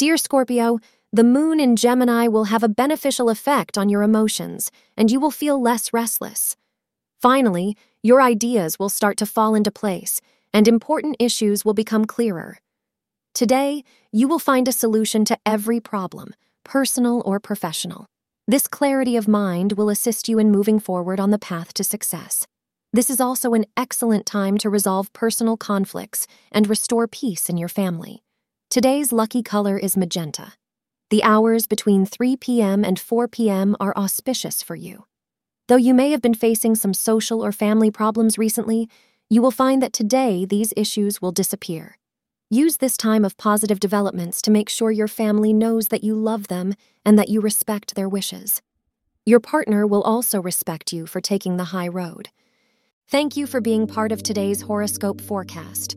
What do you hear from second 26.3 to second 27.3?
and restore